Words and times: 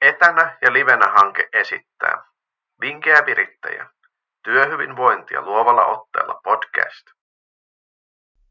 Etänä 0.00 0.58
ja 0.62 0.72
livenä 0.72 1.12
hanke 1.12 1.48
esittää 1.52 2.24
Vinkkejä 2.80 3.26
virittäjä. 3.26 3.90
Työhyvinvointia 4.44 5.42
luovalla 5.42 5.84
otteella 5.84 6.40
podcast. 6.44 7.06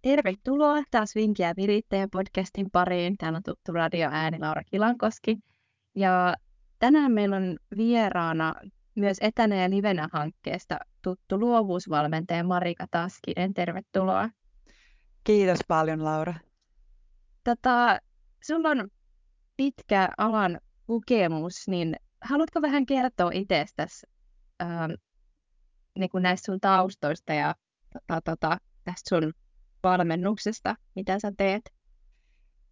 Tervetuloa 0.02 0.78
taas 0.92 1.16
Vinkiä 1.16 1.54
virittäjä 1.57 2.07
podcastin 2.12 2.71
pariin. 2.71 3.18
Täällä 3.18 3.38
on 3.38 3.44
tuttu 3.44 3.71
radio 3.71 4.10
ääni 4.12 4.39
Laura 4.39 4.62
Kilankoski. 4.71 5.38
Ja 5.96 6.34
tänään 6.79 7.12
meillä 7.12 7.36
on 7.36 7.57
vieraana 7.78 8.54
myös 8.96 9.18
etänä 9.21 9.56
ja 9.56 9.70
livenä 9.70 10.10
hankkeesta 10.14 10.78
tuttu 11.01 11.40
luovuusvalmentaja 11.40 12.43
Marika 12.43 12.86
Taskinen. 12.92 13.54
Tervetuloa. 13.54 14.29
Kiitos 15.24 15.60
paljon, 15.68 16.04
Laura. 16.04 16.34
Tota, 17.43 18.00
sulla 18.43 18.70
on 18.70 18.90
pitkä 19.57 20.09
alan 20.18 20.59
kokemus, 20.87 21.68
niin 21.68 21.95
haluatko 22.21 22.61
vähän 22.61 22.86
kertoa 22.86 23.32
itsestäsi 23.33 24.07
ähm, 24.61 24.91
niin 26.00 26.09
kuin 26.09 26.23
näistä 26.23 26.45
sun 26.45 26.59
taustoista 26.59 27.33
ja 27.33 27.55
tota, 28.07 28.21
tota, 28.21 28.57
tästä 28.83 29.09
sun 29.09 29.33
valmennuksesta, 29.83 30.75
mitä 30.95 31.19
sä 31.19 31.31
teet? 31.37 31.73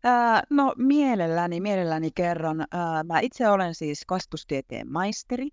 Ää, 0.04 0.44
no 0.50 0.74
mielelläni, 0.78 1.62
mielelläni 1.62 2.10
kerron. 2.16 2.66
Ää, 2.72 3.04
mä 3.04 3.20
itse 3.20 3.50
olen 3.50 3.76
siis 3.76 4.04
kastustieteen 4.08 4.92
maisteri, 4.92 5.50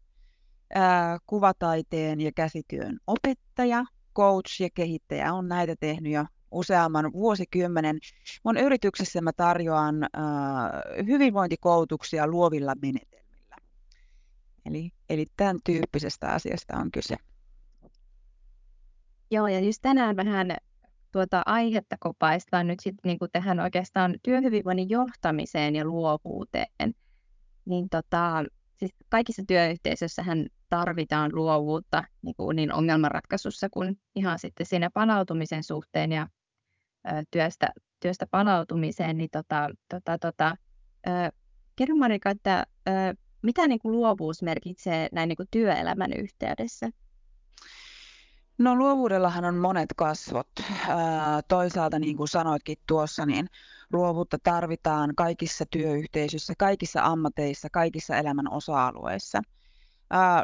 ää, 0.74 1.18
kuvataiteen 1.26 2.20
ja 2.20 2.30
käsityön 2.34 2.98
opettaja, 3.06 3.84
coach 4.16 4.60
ja 4.62 4.68
kehittäjä. 4.74 5.32
on 5.32 5.48
näitä 5.48 5.74
tehnyt 5.80 6.12
jo 6.12 6.24
useamman 6.50 7.12
vuosikymmenen. 7.12 7.98
Mun 8.44 8.56
yrityksessä 8.56 9.20
mä 9.20 9.30
tarjoan 9.36 10.02
ää, 10.02 10.82
hyvinvointikoulutuksia 11.06 12.26
luovilla 12.26 12.74
menetelmillä. 12.82 13.56
Eli, 14.66 14.90
eli 15.10 15.26
tämän 15.36 15.58
tyyppisestä 15.64 16.28
asiasta 16.28 16.76
on 16.76 16.90
kyse. 16.90 17.16
Joo, 19.30 19.46
ja 19.46 19.60
just 19.60 19.78
tänään 19.82 20.16
vähän 20.16 20.56
tuota 21.12 21.42
aihetta 21.46 21.96
kopaistaan 22.00 22.66
nyt 22.66 22.80
sitten 22.80 23.08
niin 23.08 23.18
kuin 23.18 23.30
tähän 23.32 23.60
oikeastaan 23.60 24.14
työhyvinvoinnin 24.22 24.90
johtamiseen 24.90 25.76
ja 25.76 25.84
luovuuteen. 25.84 26.94
Niin, 27.64 27.88
tota, 27.88 28.44
siis 28.76 28.94
kaikissa 29.08 29.42
työyhteisöissähän 29.46 30.46
tarvitaan 30.68 31.30
luovuutta 31.34 32.04
niin, 32.22 32.34
kuin 32.36 32.56
niin 32.56 32.72
ongelmanratkaisussa 32.72 33.68
kuin 33.70 34.00
ihan 34.14 34.38
sitten 34.38 34.66
siinä 34.66 34.90
palautumisen 34.94 35.64
suhteen 35.64 36.12
ja 36.12 36.26
työstä, 37.30 37.68
työstä 38.00 38.26
palautumiseen. 38.30 39.18
Niin 39.18 39.30
tota, 39.32 39.68
tota, 39.88 40.18
tota, 40.18 40.56
kerro 41.76 41.96
Marika, 41.96 42.30
että 42.30 42.66
mitä 43.42 43.66
niin 43.68 43.80
kuin 43.80 43.92
luovuus 43.92 44.42
merkitsee 44.42 45.08
näin 45.12 45.28
niin 45.28 45.36
kuin 45.36 45.48
työelämän 45.50 46.12
yhteydessä? 46.12 46.90
No 48.58 48.74
luovuudellahan 48.74 49.44
on 49.44 49.56
monet 49.56 49.88
kasvot. 49.96 50.48
Toisaalta 51.48 51.98
niin 51.98 52.16
kuin 52.16 52.28
sanoitkin 52.28 52.76
tuossa, 52.86 53.26
niin 53.26 53.46
luovuutta 53.92 54.38
tarvitaan 54.42 55.14
kaikissa 55.16 55.64
työyhteisöissä, 55.70 56.54
kaikissa 56.58 57.02
ammateissa, 57.02 57.68
kaikissa 57.72 58.16
elämän 58.16 58.52
osa-alueissa. 58.52 59.42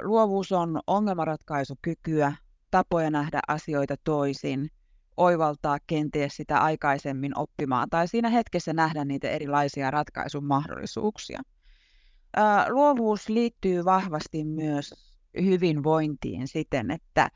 Luovuus 0.02 0.52
on 0.52 0.80
ongelmanratkaisukykyä, 0.86 2.32
tapoja 2.70 3.10
nähdä 3.10 3.40
asioita 3.48 3.94
toisin, 4.04 4.70
oivaltaa 5.16 5.78
kenties 5.86 6.36
sitä 6.36 6.58
aikaisemmin 6.58 7.38
oppimaan 7.38 7.90
tai 7.90 8.08
siinä 8.08 8.28
hetkessä 8.28 8.72
nähdä 8.72 9.04
niitä 9.04 9.28
erilaisia 9.28 9.90
ratkaisun 9.90 10.44
mahdollisuuksia. 10.44 11.40
Luovuus 12.68 13.28
liittyy 13.28 13.84
vahvasti 13.84 14.44
myös 14.44 14.94
hyvinvointiin 15.42 16.48
siten, 16.48 16.90
että 16.90 17.28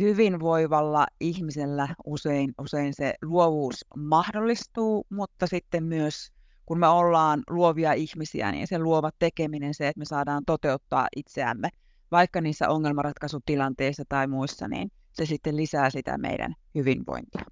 hyvinvoivalla 0.00 1.06
ihmisellä 1.20 1.88
usein, 2.06 2.52
usein 2.58 2.94
se 2.94 3.14
luovuus 3.22 3.84
mahdollistuu, 3.96 5.06
mutta 5.10 5.46
sitten 5.46 5.84
myös 5.84 6.32
kun 6.66 6.78
me 6.78 6.88
ollaan 6.88 7.42
luovia 7.50 7.92
ihmisiä, 7.92 8.52
niin 8.52 8.66
se 8.66 8.78
luova 8.78 9.10
tekeminen, 9.18 9.74
se, 9.74 9.88
että 9.88 9.98
me 9.98 10.04
saadaan 10.04 10.44
toteuttaa 10.46 11.08
itseämme, 11.16 11.68
vaikka 12.10 12.40
niissä 12.40 12.68
ongelmanratkaisutilanteissa 12.68 14.02
tai 14.08 14.26
muissa, 14.26 14.68
niin 14.68 14.90
se 15.12 15.26
sitten 15.26 15.56
lisää 15.56 15.90
sitä 15.90 16.18
meidän 16.18 16.54
hyvinvointia. 16.74 17.44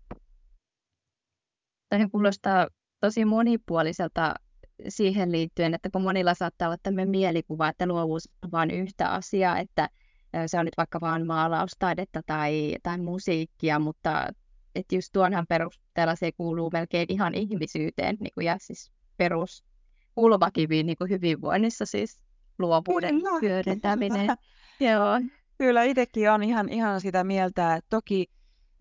Tähän 1.89 2.11
kuulostaa 2.11 2.69
tosi 3.01 3.25
monipuoliselta 3.25 4.35
siihen 4.89 5.33
liittyen, 5.33 5.75
että 5.75 5.91
kun 5.91 6.03
monilla 6.03 6.35
saattaa 6.35 6.69
olla 6.69 6.77
tämmöinen 6.83 7.11
mielikuva, 7.11 7.69
että 7.69 7.87
luovuus 7.87 8.29
on 8.45 8.51
vain 8.51 8.71
yhtä 8.71 9.09
asiaa, 9.09 9.59
että 9.59 9.89
se 10.47 10.59
on 10.59 10.65
nyt 10.65 10.77
vaikka 10.77 11.01
vain 11.01 11.27
maalaustaidetta 11.27 12.23
tai, 12.27 12.77
tai 12.83 12.99
musiikkia, 12.99 13.79
mutta 13.79 14.29
että 14.75 14.95
just 14.95 15.09
tuonhan 15.13 15.47
perusteella 15.49 16.17
se 16.17 16.33
kuuluu 16.33 16.71
melkein 16.73 17.07
ihan 17.09 17.35
ihmisyyteen 17.35 18.17
niin 18.21 18.31
kuin, 18.35 18.45
ja 18.47 18.57
siis 18.61 18.93
perus 19.17 19.65
kulmakiviin 20.15 20.87
niin 20.87 20.97
kuin 20.99 21.11
hyvinvoinnissa 21.11 21.87
siis 21.87 22.21
luovuuden 22.59 23.15
hyödyntäminen. 23.43 24.27
Joo. 24.81 25.21
Kyllä 25.59 25.83
itsekin 25.83 26.31
on 26.31 26.43
ihan, 26.43 26.69
ihan 26.69 27.01
sitä 27.01 27.25
mieltä, 27.25 27.75
että 27.75 27.87
toki 27.91 28.27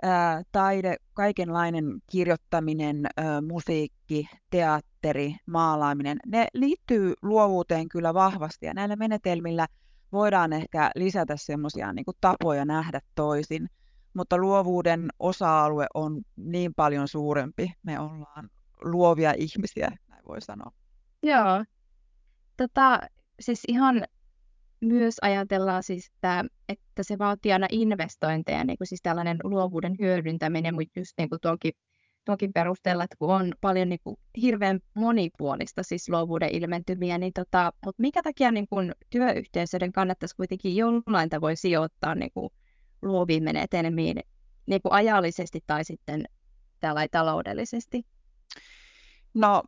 ää, 0.01 0.41
taide, 0.51 0.95
kaikenlainen 1.13 1.85
kirjoittaminen, 2.11 3.05
ää, 3.17 3.41
musiikki, 3.41 4.29
teatteri, 4.49 5.35
maalaaminen, 5.45 6.17
ne 6.25 6.47
liittyy 6.53 7.13
luovuuteen 7.21 7.89
kyllä 7.89 8.13
vahvasti 8.13 8.65
ja 8.65 8.73
näillä 8.73 8.95
menetelmillä– 8.95 9.67
voidaan 10.11 10.53
ehkä 10.53 10.91
lisätä 10.95 11.37
semmoisia 11.37 11.93
niin 11.93 12.05
tapoja 12.21 12.65
nähdä 12.65 13.01
toisin, 13.15 13.69
mutta 14.13 14.37
luovuuden 14.37 15.07
osa-alue 15.19 15.87
on 15.93 16.21
niin 16.35 16.73
paljon 16.73 17.07
suurempi. 17.07 17.71
Me 17.83 17.99
ollaan 17.99 18.49
luovia 18.81 19.33
ihmisiä, 19.37 19.91
näin 20.07 20.23
voi 20.27 20.41
sanoa. 20.41 20.71
Joo. 21.23 21.65
Tota, 22.57 22.99
siis 23.39 23.63
ihan 23.67 24.05
myös 24.81 25.15
ajatellaan 25.21 25.83
siis, 25.83 26.07
että, 26.15 26.45
että 26.69 27.03
se 27.03 27.17
vaatii 27.17 27.53
aina 27.53 27.67
investointeja, 27.71 28.63
niin 28.63 28.77
kuin 28.77 28.87
siis 28.87 29.01
tällainen 29.03 29.37
luovuuden 29.43 29.95
hyödyntäminen, 29.99 30.75
mutta 30.75 30.99
just 30.99 31.13
niin 31.17 31.29
kuin 31.29 31.41
tuonkin 31.41 31.73
tuonkin 32.27 32.53
perusteella, 32.53 33.03
että 33.03 33.15
kun 33.19 33.35
on 33.35 33.53
paljon 33.61 33.89
niin 33.89 33.99
kuin, 34.03 34.17
hirveän 34.41 34.79
monipuolista 34.93 35.83
siis 35.83 36.09
luovuuden 36.09 36.49
ilmentymiä, 36.55 37.17
niin 37.17 37.33
tota, 37.33 37.73
mutta 37.85 38.01
mikä 38.01 38.21
takia 38.23 38.51
niin 38.51 38.67
kuin, 38.67 38.95
työyhteisöiden 39.09 39.91
kannattaisi 39.91 40.35
kuitenkin 40.35 40.75
jollain 40.75 41.29
tavoin 41.29 41.57
sijoittaa 41.57 42.15
niin 42.15 42.31
kuin, 42.33 42.49
luoviin 43.01 43.43
menetelmiin 43.43 44.19
niin 44.65 44.81
kuin 44.81 44.93
ajallisesti 44.93 45.63
tai 45.67 45.83
sitten 45.83 46.25
tällä 46.79 47.07
taloudellisesti? 47.11 48.05
No, 49.33 49.63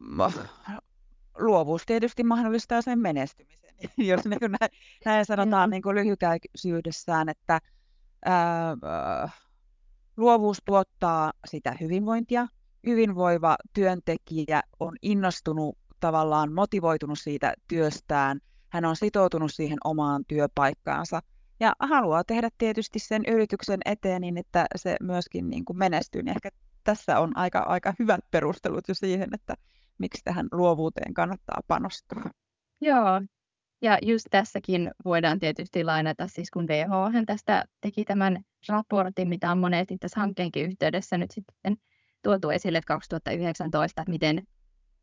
luovuus 1.39 1.83
tietysti 1.85 2.23
mahdollistaa 2.23 2.81
sen 2.81 3.00
menestymisen, 3.00 3.73
jos 3.97 4.25
niin 4.25 4.39
kuin 4.39 4.51
näin, 4.51 4.72
näin 5.05 5.25
sanotaan 5.25 5.69
niin 5.69 5.81
kuin 5.81 5.95
lyhykäisyydessään, 5.95 7.29
että 7.29 7.59
ää, 8.25 8.77
Luovuus 10.19 10.57
tuottaa 10.66 11.33
sitä 11.47 11.75
hyvinvointia. 11.79 12.47
Hyvinvoiva 12.85 13.57
työntekijä 13.73 14.61
on 14.79 14.95
innostunut 15.01 15.78
tavallaan 15.99 16.53
motivoitunut 16.53 17.19
siitä 17.19 17.53
työstään. 17.67 18.40
Hän 18.69 18.85
on 18.85 18.96
sitoutunut 18.96 19.52
siihen 19.53 19.78
omaan 19.84 20.25
työpaikkaansa 20.28 21.22
ja 21.59 21.73
haluaa 21.79 22.23
tehdä 22.23 22.49
tietysti 22.58 22.99
sen 22.99 23.22
yrityksen 23.28 23.79
eteen 23.85 24.22
niin, 24.22 24.37
että 24.37 24.66
se 24.75 24.96
myöskin 25.02 25.49
niin 25.49 25.66
kuin 25.66 25.78
menestyy. 25.78 26.23
Niin 26.23 26.35
ehkä 26.35 26.49
tässä 26.84 27.19
on 27.19 27.37
aika, 27.37 27.59
aika 27.59 27.93
hyvät 27.99 28.22
perustelut 28.31 28.87
jo 28.87 28.93
siihen, 28.93 29.29
että 29.34 29.55
miksi 29.99 30.22
tähän 30.23 30.47
luovuuteen 30.51 31.13
kannattaa 31.13 31.61
panostaa. 31.67 32.31
Joo, 32.81 33.22
ja 33.81 33.97
just 34.01 34.28
tässäkin 34.31 34.91
voidaan 35.05 35.40
tietysti 35.40 35.84
lainata, 35.84 36.28
siis 36.28 36.51
kun 36.51 36.67
WHO 36.67 37.09
tästä 37.25 37.66
teki 37.81 38.05
tämän 38.05 38.41
raportin, 38.69 39.29
mitä 39.29 39.51
on 39.51 39.57
monesti 39.57 39.97
tässä 39.97 40.19
hankkeenkin 40.19 40.66
yhteydessä 40.66 41.17
nyt 41.17 41.31
sitten 41.31 41.78
tuotu 42.23 42.49
esille 42.49 42.81
2019, 42.87 44.01
että 44.01 44.11
miten 44.11 44.43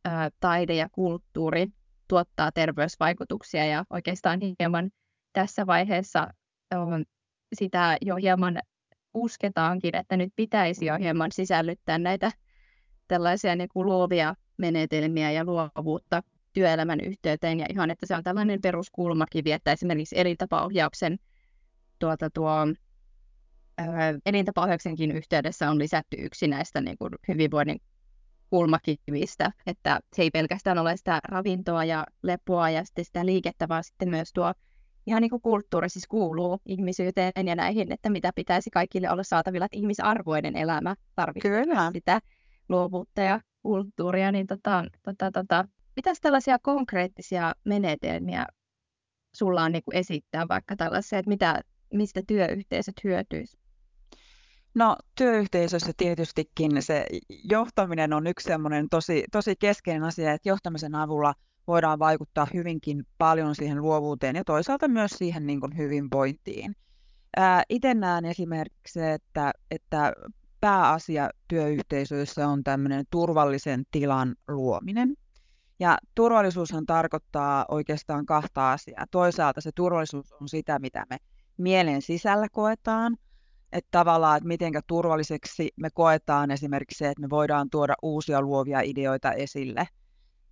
ää, 0.04 0.30
taide 0.40 0.74
ja 0.74 0.88
kulttuuri 0.92 1.66
tuottaa 2.08 2.52
terveysvaikutuksia 2.52 3.64
ja 3.64 3.84
oikeastaan 3.90 4.40
hieman 4.60 4.90
tässä 5.32 5.66
vaiheessa 5.66 6.28
on, 6.74 7.04
sitä 7.54 7.96
jo 8.00 8.16
hieman 8.16 8.58
usketaankin, 9.14 9.96
että 9.96 10.16
nyt 10.16 10.32
pitäisi 10.36 10.86
jo 10.86 10.96
hieman 10.96 11.32
sisällyttää 11.32 11.98
näitä 11.98 12.32
tällaisia 13.08 13.56
niin 13.56 13.68
kuin 13.72 13.86
luovia 13.86 14.34
menetelmiä 14.58 15.30
ja 15.30 15.44
luovuutta 15.44 16.22
työelämän 16.52 17.00
yhteyteen 17.00 17.60
ja 17.60 17.66
ihan, 17.70 17.90
että 17.90 18.06
se 18.06 18.16
on 18.16 18.22
tällainen 18.22 18.60
peruskulmakivi, 18.60 19.52
että 19.52 19.72
esimerkiksi 19.72 20.18
elintapaohjauksen 20.18 21.18
tuota, 21.98 22.30
tuo, 22.30 22.66
ää, 23.78 24.14
elintapaohjauksenkin 24.26 25.10
yhteydessä 25.10 25.70
on 25.70 25.78
lisätty 25.78 26.16
yksi 26.20 26.48
näistä 26.48 26.80
niin 26.80 26.98
kuin 26.98 27.12
hyvinvoinnin 27.28 27.80
kulmakivistä, 28.50 29.52
että 29.66 30.00
se 30.12 30.22
ei 30.22 30.30
pelkästään 30.30 30.78
ole 30.78 30.96
sitä 30.96 31.20
ravintoa 31.24 31.84
ja 31.84 32.06
lepoa 32.22 32.70
ja 32.70 32.84
sitten 32.84 33.04
sitä 33.04 33.26
liikettä, 33.26 33.68
vaan 33.68 33.84
sitten 33.84 34.08
myös 34.08 34.32
tuo 34.32 34.52
ihan 35.06 35.22
niin 35.22 35.30
kuin 35.30 35.42
kulttuuri 35.42 35.88
siis 35.88 36.06
kuuluu 36.06 36.60
ihmisyyteen 36.66 37.32
ja 37.46 37.54
näihin, 37.54 37.92
että 37.92 38.10
mitä 38.10 38.30
pitäisi 38.34 38.70
kaikille 38.70 39.10
olla 39.10 39.22
saatavilla, 39.22 39.64
että 39.64 39.78
ihmisarvoinen 39.78 40.56
elämä 40.56 40.94
tarvitsee 41.14 41.64
Kyllä. 41.64 41.90
sitä 41.92 42.20
luovuutta 42.68 43.20
ja 43.20 43.40
kulttuuria, 43.66 44.32
niin 44.32 44.46
tota, 44.46 44.84
tota, 45.02 45.30
tota, 45.30 45.64
mitäs 45.96 46.20
tällaisia 46.20 46.58
konkreettisia 46.58 47.52
menetelmiä 47.64 48.46
sulla 49.34 49.62
on 49.62 49.72
niin 49.72 49.82
kuin 49.84 49.96
esittää 49.96 50.48
vaikka 50.48 50.76
tällaisia, 50.76 51.18
että 51.18 51.28
mitä, 51.28 51.60
mistä 51.92 52.22
työyhteisöt 52.26 53.04
hyötyisivät? 53.04 53.66
No 54.74 54.96
työyhteisössä 55.14 55.92
tietystikin 55.96 56.82
se 56.82 57.06
johtaminen 57.44 58.12
on 58.12 58.26
yksi 58.26 58.48
semmoinen 58.48 58.88
tosi, 58.88 59.24
tosi 59.32 59.54
keskeinen 59.58 60.04
asia, 60.04 60.32
että 60.32 60.48
johtamisen 60.48 60.94
avulla 60.94 61.34
voidaan 61.66 61.98
vaikuttaa 61.98 62.46
hyvinkin 62.54 63.06
paljon 63.18 63.54
siihen 63.54 63.82
luovuuteen 63.82 64.36
ja 64.36 64.44
toisaalta 64.44 64.88
myös 64.88 65.10
siihen 65.10 65.46
niin 65.46 65.60
kuin 65.60 65.76
hyvinvointiin. 65.76 66.76
Itse 67.68 67.94
näen 67.94 68.24
esimerkiksi 68.24 69.00
että, 69.00 69.52
että 69.70 70.12
pääasia 70.60 71.30
työyhteisöissä 71.48 72.48
on 72.48 72.64
tämmöinen 72.64 73.04
turvallisen 73.10 73.84
tilan 73.90 74.34
luominen. 74.48 75.16
Ja 75.80 75.98
turvallisuushan 76.14 76.86
tarkoittaa 76.86 77.64
oikeastaan 77.68 78.26
kahta 78.26 78.72
asiaa. 78.72 79.06
Toisaalta 79.10 79.60
se 79.60 79.70
turvallisuus 79.74 80.32
on 80.32 80.48
sitä, 80.48 80.78
mitä 80.78 81.06
me 81.10 81.16
mielen 81.56 82.02
sisällä 82.02 82.48
koetaan, 82.52 83.16
että 83.72 83.88
tavallaan, 83.90 84.36
että 84.36 84.48
miten 84.48 84.72
turvalliseksi 84.86 85.70
me 85.76 85.88
koetaan 85.94 86.50
esimerkiksi 86.50 86.98
se, 86.98 87.08
että 87.08 87.20
me 87.20 87.30
voidaan 87.30 87.70
tuoda 87.70 87.94
uusia 88.02 88.42
luovia 88.42 88.80
ideoita 88.80 89.32
esille. 89.32 89.88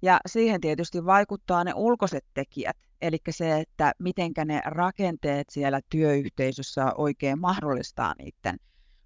Ja 0.02 0.20
siihen 0.26 0.60
tietysti 0.60 1.04
vaikuttaa 1.04 1.64
ne 1.64 1.72
ulkoiset 1.74 2.24
tekijät, 2.34 2.76
eli 3.02 3.18
se, 3.30 3.60
että 3.60 3.92
miten 3.98 4.32
ne 4.44 4.62
rakenteet 4.64 5.46
siellä 5.50 5.80
työyhteisössä 5.90 6.92
oikein 6.96 7.40
mahdollistaa 7.40 8.14
niiden 8.18 8.58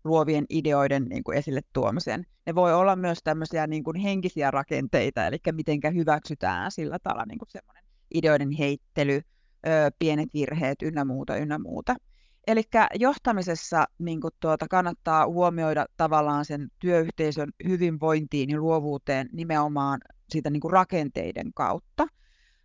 luovien 0.04 0.44
ideoiden 0.50 1.04
niin 1.04 1.24
kuin 1.24 1.38
esille 1.38 1.60
tuomisen. 1.72 2.26
Ne 2.46 2.54
voi 2.54 2.74
olla 2.74 2.96
myös 2.96 3.18
tämmöisiä 3.24 3.66
niin 3.66 3.84
kuin 3.84 3.96
henkisiä 3.96 4.50
rakenteita, 4.50 5.26
eli 5.26 5.36
miten 5.52 5.80
hyväksytään 5.94 6.70
sillä 6.70 6.98
tavalla 7.02 7.24
niin 7.28 7.38
kuin 7.38 7.50
semmoinen 7.50 7.84
ideoiden 8.14 8.50
heittely, 8.50 9.20
ö, 9.66 9.90
pienet 9.98 10.28
virheet 10.34 10.82
ynnä 10.82 11.04
muuta, 11.04 11.36
ynnä 11.36 11.58
muuta. 11.58 11.96
Eli 12.46 12.62
johtamisessa 12.94 13.84
niin 13.98 14.20
kuin 14.20 14.34
tuota, 14.40 14.66
kannattaa 14.70 15.26
huomioida 15.26 15.86
tavallaan 15.96 16.44
sen 16.44 16.68
työyhteisön 16.78 17.48
hyvinvointiin 17.68 18.50
ja 18.50 18.58
luovuuteen 18.58 19.28
nimenomaan 19.32 20.00
siitä 20.30 20.50
niin 20.50 20.60
kuin 20.60 20.72
rakenteiden 20.72 21.52
kautta. 21.54 22.06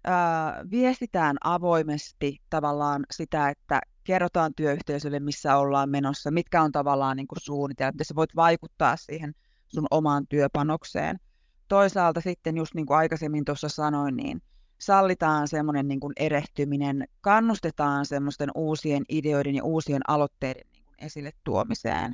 Ää, 0.04 0.66
viestitään 0.72 1.38
avoimesti 1.44 2.42
tavallaan 2.50 3.06
sitä, 3.12 3.50
että 3.50 3.82
kerrotaan 4.04 4.54
työyhteisölle, 4.56 5.20
missä 5.20 5.58
ollaan 5.58 5.90
menossa, 5.90 6.32
mitkä 6.32 6.62
on 6.62 6.72
tavallaan 6.72 7.18
niin 7.18 7.28
suunnitelmat, 7.38 7.96
että 7.96 8.04
sä 8.04 8.16
voit 8.16 8.36
vaikuttaa 8.36 8.98
siihen 8.98 9.34
sun 9.68 9.88
omaan 9.92 10.28
työpanokseen. 10.28 11.20
Toisaalta 11.68 12.22
sitten, 12.22 12.58
just 12.58 12.74
niin 12.74 12.86
kuin 12.86 12.98
aikaisemmin 12.98 13.46
tuossa 13.46 13.70
sanoin, 13.70 14.16
niin 14.16 14.42
sallitaan 14.78 15.48
semmoinen 15.48 15.88
niin 15.88 16.00
kuin 16.00 16.14
erehtyminen, 16.18 17.08
kannustetaan 17.22 18.06
semmoisten 18.06 18.50
uusien 18.56 19.04
ideoiden 19.10 19.56
ja 19.56 19.64
uusien 19.64 20.02
aloitteiden 20.08 20.68
niin 20.74 20.86
kuin 20.86 21.06
esille 21.06 21.32
tuomiseen. 21.44 22.14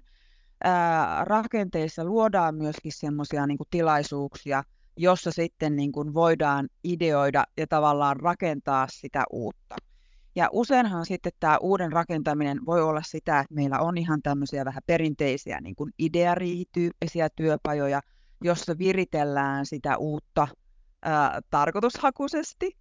Ää, 0.64 1.26
rakenteissa 1.26 2.04
luodaan 2.04 2.56
myöskin 2.56 2.92
semmoisia 2.92 3.48
niin 3.48 3.58
tilaisuuksia, 3.70 4.64
jossa 4.98 5.32
sitten 5.32 5.76
niin 5.76 5.92
kuin 5.92 6.14
voidaan 6.14 6.70
ideoida 6.84 7.44
ja 7.58 7.68
tavallaan 7.68 8.18
rakentaa 8.18 8.88
sitä 8.92 9.24
uutta. 9.32 9.76
Ja 10.36 10.50
useinhan 10.52 11.06
sitten 11.06 11.32
tämä 11.40 11.58
uuden 11.58 11.92
rakentaminen 11.92 12.66
voi 12.66 12.82
olla 12.82 13.02
sitä, 13.02 13.40
että 13.40 13.56
meillä 13.56 13.80
on 13.80 13.98
ihan 13.98 14.22
tämmöisiä 14.22 14.66
vähän 14.66 14.84
perinteisiä 14.88 15.62
niin 15.62 15.76
kuin 15.76 15.92
ideariihityyppisiä 16.00 17.30
työpajoja, 17.36 18.02
jossa 18.44 18.78
viritellään 18.78 19.66
sitä 19.66 19.98
uutta 19.98 20.48
ää, 21.02 21.40
tarkoitushakuisesti. 21.50 22.78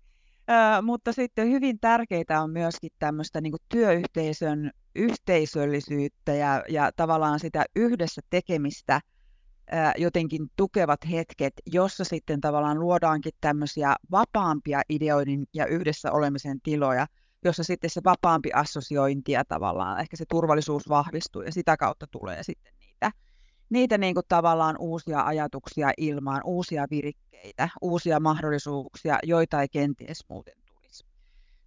Ää, 0.49 0.83
mutta 0.83 1.13
sitten 1.13 1.51
hyvin 1.51 1.81
tärkeää 1.81 2.43
on 2.43 2.51
myöskin 2.51 2.91
tämmöistä 2.99 3.41
niin 3.41 3.53
kuin 3.53 3.63
työyhteisön 3.69 4.71
yhteisöllisyyttä 4.95 6.35
ja, 6.35 6.65
ja 6.69 6.91
tavallaan 6.97 7.41
sitä 7.41 7.65
yhdessä 7.77 8.21
tekemistä 8.31 9.01
ää, 9.71 9.93
jotenkin 9.99 10.47
tukevat 10.57 11.01
hetket, 11.11 11.53
jossa 11.67 12.05
sitten 12.05 12.41
tavallaan 12.41 12.81
luodaankin 12.81 13.33
tämmöisiä 13.41 13.95
vapaampia 14.11 14.83
ideoiden 14.89 15.45
ja 15.55 15.67
yhdessä 15.67 16.13
olemisen 16.13 16.61
tiloja, 16.61 17.07
jossa 17.45 17.65
sitten 17.65 17.91
se 17.91 18.01
vapaampi 18.05 18.53
assosiointi 18.53 19.33
ja 19.33 19.45
tavallaan 19.45 20.01
ehkä 20.01 20.17
se 20.17 20.25
turvallisuus 20.29 20.89
vahvistuu 20.89 21.43
ja 21.43 21.53
sitä 21.53 21.77
kautta 21.77 22.07
tulee 22.07 22.43
sitten 22.43 22.73
niitä, 22.81 23.13
niitä 23.71 23.99
niin 23.99 24.15
kuin 24.15 24.27
tavallaan 24.29 24.77
uusia 24.79 25.23
ajatuksia 25.23 25.91
ilmaan, 25.97 26.41
uusia 26.45 26.87
virikkeitä, 26.91 27.69
uusia 27.83 28.21
mahdollisuuksia, 28.21 29.19
joita 29.23 29.61
ei 29.61 29.69
kenties 29.69 30.25
muuten 30.29 30.55
tulisi. 30.67 31.05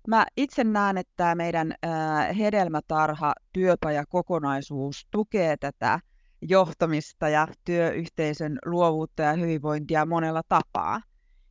Mä 0.08 0.26
itse 0.38 0.64
näen, 0.64 0.98
että 0.98 1.36
meidän 1.36 1.74
äh, 1.86 2.38
hedelmätarha, 2.38 3.34
työpaja 3.54 4.06
kokonaisuus 4.06 5.08
tukee 5.12 5.58
tätä 5.58 6.00
johtamista 6.42 7.30
ja 7.30 7.48
työyhteisön 7.66 8.60
luovuutta 8.66 9.22
ja 9.22 9.34
hyvinvointia 9.34 10.06
monella 10.06 10.42
tapaa 10.50 11.02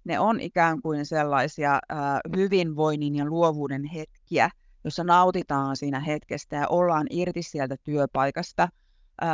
ne 0.05 0.19
on 0.19 0.41
ikään 0.41 0.83
kuin 0.83 1.07
sellaisia 1.07 1.75
äh, 1.75 1.99
hyvinvoinnin 2.37 3.17
ja 3.17 3.25
luovuuden 3.25 3.85
hetkiä, 3.85 4.51
jossa 4.85 5.05
nautitaan 5.05 5.77
siinä 5.77 6.01
hetkestä 6.01 6.57
ja 6.57 6.69
ollaan 6.69 7.07
irti 7.11 7.43
sieltä 7.43 7.77
työpaikasta, 7.85 8.69
äh, 9.23 9.31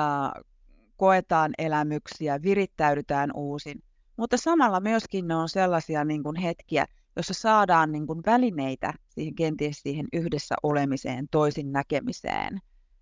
koetaan 0.97 1.53
elämyksiä, 1.59 2.43
virittäydytään 2.43 3.31
uusin. 3.35 3.83
Mutta 4.17 4.37
samalla 4.37 4.81
myöskin 4.81 5.29
ne 5.29 5.35
on 5.37 5.49
sellaisia 5.49 6.05
niin 6.05 6.23
kuin 6.23 6.37
hetkiä, 6.37 6.87
jossa 7.17 7.35
saadaan 7.35 7.93
niin 7.93 8.07
kuin 8.07 8.23
välineitä 8.27 8.93
siihen 9.09 9.35
kenties 9.35 9.81
siihen 9.83 10.07
yhdessä 10.13 10.55
olemiseen, 10.63 11.29
toisin 11.31 11.73
näkemiseen. 11.73 12.61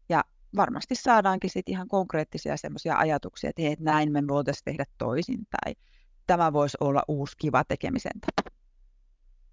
Ja 0.09 0.25
varmasti 0.57 0.95
saadaankin 0.95 1.51
sitten 1.51 1.73
ihan 1.73 1.89
konkreettisia 1.89 2.57
semmoisia 2.57 2.97
ajatuksia, 2.97 3.51
että 3.51 3.63
hei, 3.63 3.77
näin 3.81 4.13
me 4.13 4.23
voitaisiin 4.29 4.65
tehdä 4.65 4.85
toisin 4.99 5.39
tai 5.51 5.75
tämä 6.27 6.53
voisi 6.53 6.77
olla 6.81 7.03
uusi 7.09 7.37
kiva 7.39 7.65
tekemisen 7.65 8.21
tapa. 8.21 8.51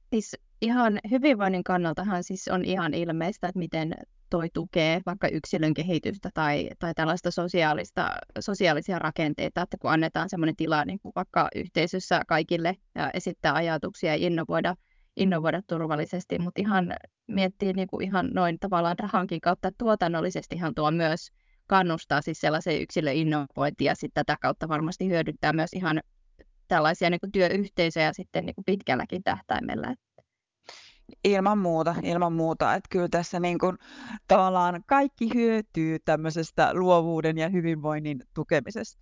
Siis 0.10 0.38
ihan 0.62 1.00
hyvinvoinnin 1.12 1.64
kannaltahan 1.64 2.24
siis 2.24 2.48
on 2.48 2.66
ihan 2.66 2.94
ilmeistä, 2.94 3.48
että 3.48 3.60
miten 3.60 3.94
toi 4.30 4.50
tukee 4.54 5.02
vaikka 5.06 5.28
yksilön 5.28 5.74
kehitystä 5.74 6.30
tai, 6.34 6.70
tai 6.80 6.94
tällaista 6.94 7.32
sosiaalista, 7.32 8.10
sosiaalisia 8.40 9.00
rakenteita, 9.00 9.62
että 9.62 9.78
kun 9.78 9.92
annetaan 9.92 10.30
sellainen 10.30 10.56
tila 10.56 10.86
niin 10.86 11.00
kuin 11.00 11.12
vaikka 11.16 11.48
yhteisössä 11.56 12.22
kaikille 12.28 12.76
ja 12.96 13.12
esittää 13.14 13.54
ajatuksia 13.54 14.16
ja 14.16 14.28
innovoida, 14.28 14.76
innovoida 15.18 15.62
turvallisesti, 15.68 16.40
mutta 16.40 16.62
ihan 16.62 16.94
miettii 17.28 17.74
niin 17.74 17.88
kuin 17.88 18.04
ihan 18.04 18.30
noin 18.34 18.60
tavallaan 18.60 19.00
rahankin 19.00 19.42
kautta 19.42 19.72
tuotannollisestihan 19.78 20.76
tuo 20.76 20.92
myös 20.92 21.32
kannustaa 21.68 22.22
siis 22.22 22.42
sellaiseen 22.42 22.82
yksilön 22.82 23.16
innovointiin 23.16 23.86
ja 23.88 23.96
sitten 23.96 24.26
tätä 24.26 24.38
kautta 24.42 24.68
varmasti 24.68 25.08
hyödyttää 25.08 25.54
myös 25.54 25.74
ihan 25.74 26.02
tällaisia 26.72 27.10
niin 27.10 27.20
kuin 27.20 27.32
työyhteisöjä 27.32 28.14
sitten 28.14 28.46
niin 28.46 28.56
kuin 28.56 28.66
pitkälläkin 28.66 29.24
tähtäimellä. 29.24 29.96
Ilman 31.24 31.58
muuta, 31.58 31.96
ilman 32.04 32.34
muuta. 32.34 32.76
Että 32.76 32.88
kyllä 32.90 33.08
tässä 33.12 33.40
niin 33.40 33.60
kuin, 33.60 33.78
tavallaan 34.28 34.84
kaikki 34.88 35.30
hyötyy 35.34 36.00
tämmöisestä 36.06 36.74
luovuuden 36.74 37.38
ja 37.38 37.50
hyvinvoinnin 37.50 38.24
tukemisesta. 38.34 39.02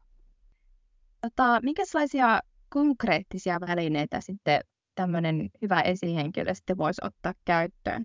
Tota, 1.22 1.60
minkälaisia 1.64 2.40
konkreettisia 2.70 3.58
välineitä 3.68 4.22
sitten 4.22 4.62
tämmöinen 4.96 5.50
hyvä 5.62 5.82
esihenkilö 5.82 6.54
sitten 6.54 6.78
voisi 6.78 7.02
ottaa 7.04 7.34
käyttöön? 7.46 8.04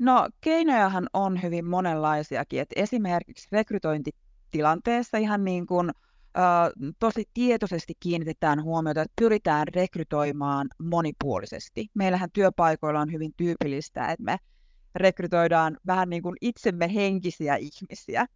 No 0.00 0.28
keinojahan 0.40 1.06
on 1.12 1.42
hyvin 1.42 1.64
monenlaisiakin. 1.64 2.60
Et 2.60 2.70
esimerkiksi 2.76 3.48
rekrytointitilanteessa 3.52 5.18
ihan 5.18 5.44
niin 5.44 5.66
kuin 5.66 5.90
tosi 6.98 7.24
tietoisesti 7.34 7.92
kiinnitetään 8.00 8.62
huomiota, 8.62 9.02
että 9.02 9.12
pyritään 9.20 9.68
rekrytoimaan 9.74 10.68
monipuolisesti. 10.82 11.86
Meillähän 11.94 12.30
työpaikoilla 12.32 13.00
on 13.00 13.12
hyvin 13.12 13.32
tyypillistä, 13.36 14.08
että 14.08 14.24
me 14.24 14.36
rekrytoidaan 14.94 15.76
vähän 15.86 16.10
niin 16.10 16.22
kuin 16.22 16.36
itsemme 16.40 16.94
henkisiä 16.94 17.56
ihmisiä, 17.56 18.26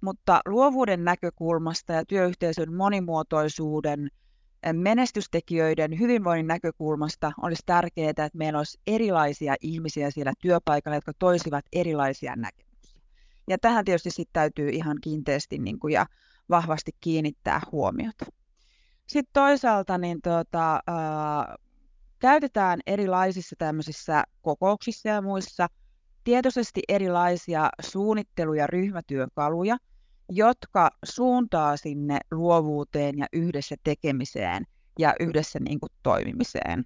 mutta 0.00 0.40
luovuuden 0.46 1.04
näkökulmasta 1.04 1.92
ja 1.92 2.04
työyhteisön 2.04 2.74
monimuotoisuuden 2.74 4.08
menestystekijöiden 4.72 5.98
hyvinvoinnin 5.98 6.46
näkökulmasta 6.46 7.32
olisi 7.42 7.62
tärkeää, 7.66 8.10
että 8.10 8.30
meillä 8.34 8.58
olisi 8.58 8.78
erilaisia 8.86 9.54
ihmisiä 9.60 10.10
siellä 10.10 10.32
työpaikalla, 10.42 10.96
jotka 10.96 11.12
toisivat 11.18 11.64
erilaisia 11.72 12.36
näkemyksiä. 12.36 13.00
Ja 13.48 13.58
tähän 13.58 13.84
tietysti 13.84 14.10
sitten 14.10 14.32
täytyy 14.32 14.68
ihan 14.68 14.96
kiinteästi 15.02 15.58
niin 15.58 15.78
kuin, 15.78 15.92
ja 15.92 16.06
vahvasti 16.50 16.92
kiinnittää 17.00 17.60
huomiota. 17.72 18.24
Sitten 19.06 19.32
toisaalta 19.32 19.98
niin 19.98 20.18
tuota, 20.22 20.80
ää, 20.86 21.56
käytetään 22.18 22.80
erilaisissa 22.86 23.56
tämmöisissä 23.58 24.24
kokouksissa 24.42 25.08
ja 25.08 25.22
muissa 25.22 25.66
tietoisesti 26.24 26.82
erilaisia 26.88 27.70
suunnittelu- 27.82 28.54
ja 28.54 28.66
ryhmätyökaluja, 28.66 29.76
jotka 30.28 30.90
suuntaa 31.04 31.76
sinne 31.76 32.18
luovuuteen 32.30 33.18
ja 33.18 33.26
yhdessä 33.32 33.76
tekemiseen 33.84 34.64
ja 34.98 35.14
yhdessä 35.20 35.58
niin 35.60 35.80
kuin, 35.80 35.92
toimimiseen. 36.02 36.84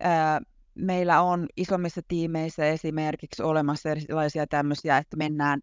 Ää, 0.00 0.40
meillä 0.74 1.22
on 1.22 1.46
isommissa 1.56 2.00
tiimeissä 2.08 2.66
esimerkiksi 2.66 3.42
olemassa 3.42 3.90
erilaisia 3.90 4.46
tämmöisiä, 4.46 4.98
että 4.98 5.16
mennään 5.16 5.60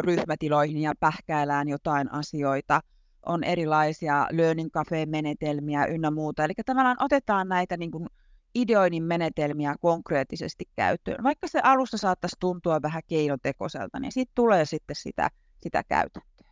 ryhmätiloihin 0.00 0.78
ja 0.78 0.92
pähkäillään 1.00 1.68
jotain 1.68 2.12
asioita. 2.12 2.80
On 3.26 3.44
erilaisia 3.44 4.26
learning 4.30 4.70
cafe-menetelmiä 4.70 5.86
ynnä 5.86 6.10
muuta. 6.10 6.44
Eli 6.44 6.52
tavallaan 6.66 6.96
otetaan 7.00 7.48
näitä 7.48 7.76
niin 7.76 7.90
kuin 7.90 8.06
ideoinnin 8.54 9.02
menetelmiä 9.02 9.74
konkreettisesti 9.80 10.64
käyttöön. 10.76 11.24
Vaikka 11.24 11.48
se 11.48 11.60
alussa 11.62 11.98
saattaisi 11.98 12.36
tuntua 12.40 12.82
vähän 12.82 13.02
keinotekoiselta, 13.06 14.00
niin 14.00 14.12
siitä 14.12 14.32
tulee 14.34 14.64
sitten 14.64 14.96
sitä, 14.96 15.30
sitä 15.62 15.84
käytäntöä. 15.88 16.50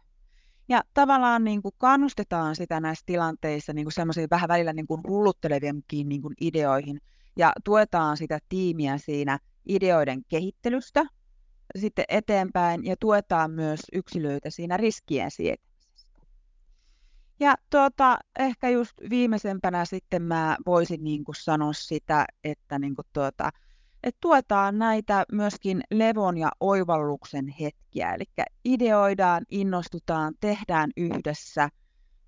Ja 0.68 0.82
tavallaan 0.94 1.44
niin 1.44 1.62
kuin 1.62 1.74
kannustetaan 1.78 2.56
sitä 2.56 2.80
näissä 2.80 3.02
tilanteissa 3.06 3.72
niin 3.72 3.92
semmoisiin 3.92 4.30
vähän 4.30 4.48
välillä 4.48 4.72
niin 4.72 4.86
kuin 4.86 5.00
hullutteleviinkin 5.08 6.08
niin 6.08 6.22
kuin 6.22 6.34
ideoihin 6.40 7.00
ja 7.36 7.52
tuetaan 7.64 8.16
sitä 8.16 8.38
tiimiä 8.48 8.98
siinä 8.98 9.38
ideoiden 9.68 10.24
kehittelystä 10.28 11.04
sitten 11.76 12.04
eteenpäin 12.08 12.84
ja 12.84 12.96
tuetaan 13.00 13.50
myös 13.50 13.80
yksilöitä 13.92 14.50
siinä 14.50 14.76
riskien 14.76 15.30
sietämisessä. 15.30 15.68
Ja 17.40 17.54
tuota, 17.70 18.18
ehkä 18.38 18.68
just 18.68 18.92
viimeisempänä 19.10 19.84
sitten 19.84 20.22
mä 20.22 20.56
voisin 20.66 21.04
niin 21.04 21.24
kuin 21.24 21.34
sanoa 21.34 21.72
sitä, 21.72 22.24
että 22.44 22.78
niin 22.78 22.94
kuin 22.94 23.06
tuota, 23.12 23.50
että 24.02 24.18
tuetaan 24.20 24.78
näitä 24.78 25.24
myöskin 25.32 25.80
levon 25.90 26.38
ja 26.38 26.50
oivalluksen 26.60 27.48
hetkiä. 27.48 28.14
Eli 28.14 28.24
ideoidaan, 28.64 29.44
innostutaan, 29.50 30.34
tehdään 30.40 30.90
yhdessä 30.96 31.68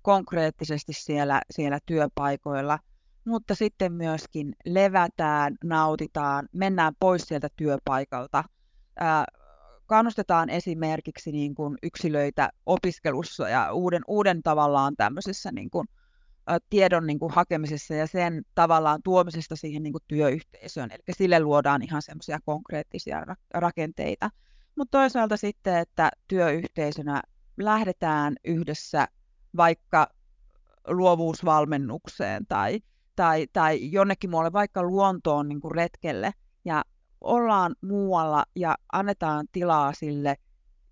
konkreettisesti 0.01 0.93
siellä, 0.93 1.41
siellä 1.51 1.79
työpaikoilla, 1.85 2.79
mutta 3.25 3.55
sitten 3.55 3.93
myöskin 3.93 4.55
levätään, 4.65 5.55
nautitaan, 5.63 6.49
mennään 6.51 6.93
pois 6.99 7.21
sieltä 7.21 7.47
työpaikalta. 7.55 8.43
Kannustetaan 9.85 10.49
esimerkiksi 10.49 11.31
niin 11.31 11.55
kuin 11.55 11.77
yksilöitä 11.83 12.49
opiskelussa 12.65 13.49
ja 13.49 13.73
uuden, 13.73 14.01
uuden 14.07 14.43
tavallaan 14.43 14.95
tämmöisessä 14.95 15.51
niin 15.51 15.69
kuin, 15.69 15.87
tiedon 16.69 17.07
niin 17.07 17.19
kuin 17.19 17.33
hakemisessa 17.33 17.93
ja 17.93 18.07
sen 18.07 18.41
tavallaan 18.55 18.99
tuomisesta 19.03 19.55
siihen 19.55 19.83
niin 19.83 19.93
kuin 19.93 20.03
työyhteisöön. 20.07 20.91
Eli 20.91 21.01
sille 21.17 21.39
luodaan 21.39 21.81
ihan 21.81 22.01
semmoisia 22.01 22.39
konkreettisia 22.45 23.25
rakenteita. 23.53 24.29
Mutta 24.75 24.97
toisaalta 24.97 25.37
sitten, 25.37 25.77
että 25.77 26.11
työyhteisönä 26.27 27.21
lähdetään 27.57 28.35
yhdessä 28.45 29.07
vaikka 29.57 30.07
luovuusvalmennukseen 30.87 32.45
tai, 32.47 32.79
tai, 33.15 33.47
tai 33.53 33.91
jonnekin 33.91 34.29
muualle, 34.29 34.53
vaikka 34.53 34.83
luontoon 34.83 35.49
niin 35.49 35.61
kuin 35.61 35.75
retkelle, 35.75 36.31
ja 36.65 36.83
ollaan 37.21 37.75
muualla 37.81 38.43
ja 38.55 38.75
annetaan 38.93 39.45
tilaa 39.51 39.93
sille 39.93 40.35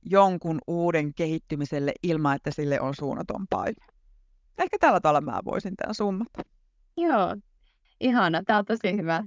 jonkun 0.06 0.60
uuden 0.68 1.14
kehittymiselle 1.14 1.92
ilman, 2.04 2.36
että 2.36 2.52
sille 2.52 2.82
on 2.82 2.96
suunnaton 2.96 3.48
paine. 3.50 3.86
Ehkä 4.58 4.78
tällä 4.80 5.00
tavalla 5.00 5.22
mä 5.22 5.40
voisin 5.46 5.76
tämän 5.76 5.96
summata. 5.96 6.42
Joo, 6.98 7.36
ihana. 8.00 8.44
Tämä 8.44 8.60
on 8.60 8.66
tosi 8.66 8.98
hyvä. 8.98 9.24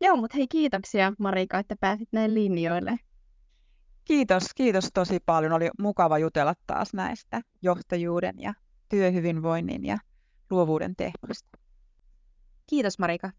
Joo, 0.00 0.16
mutta 0.16 0.36
hei 0.36 0.48
kiitoksia 0.48 1.12
Marika, 1.18 1.58
että 1.58 1.76
pääsit 1.80 2.08
näin 2.12 2.34
linjoille. 2.34 2.96
Kiitos, 4.04 4.44
kiitos 4.54 4.88
tosi 4.94 5.18
paljon. 5.26 5.52
Oli 5.52 5.70
mukava 5.78 6.18
jutella 6.18 6.54
taas 6.66 6.94
näistä 6.94 7.40
johtajuuden 7.62 8.34
ja 8.38 8.54
työhyvinvoinnin 8.88 9.84
ja 9.84 9.98
luovuuden 10.50 10.96
teemoista. 10.96 11.58
Kiitos 12.66 12.98
Marika. 12.98 13.30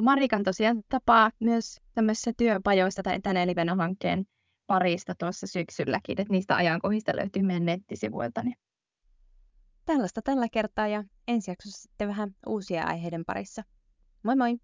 Marikan 0.00 0.44
tosiaan 0.44 0.82
tapaa 0.88 1.30
myös 1.40 1.80
tämmöisissä 1.94 2.32
työpajoissa 2.36 3.02
tai 3.02 3.20
tänne 3.20 3.42
Elivena-hankkeen 3.42 4.24
parista 4.66 5.14
tuossa 5.18 5.46
syksylläkin, 5.46 6.20
että 6.20 6.32
niistä 6.32 6.56
ajankohdista 6.56 7.16
löytyy 7.16 7.42
meidän 7.42 7.64
nettisivuilta. 7.64 8.42
Niin 8.42 8.56
Tällaista 9.84 10.22
tällä 10.22 10.48
kertaa 10.52 10.88
ja 10.88 11.04
ensi 11.28 11.50
jaksossa 11.50 11.82
sitten 11.82 12.08
vähän 12.08 12.34
uusia 12.46 12.84
aiheiden 12.84 13.24
parissa. 13.24 13.62
Moi 14.22 14.36
moi! 14.36 14.58